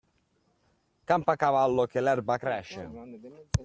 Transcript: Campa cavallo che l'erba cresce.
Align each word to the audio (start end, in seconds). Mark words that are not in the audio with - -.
Campa 1.09 1.35
cavallo 1.37 1.85
che 1.85 2.01
l'erba 2.01 2.39
cresce. 2.39 2.89